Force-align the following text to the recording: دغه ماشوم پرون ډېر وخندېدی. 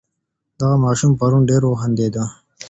دغه 0.59 0.75
ماشوم 0.83 1.11
پرون 1.19 1.41
ډېر 1.49 1.61
وخندېدی. 1.65 2.23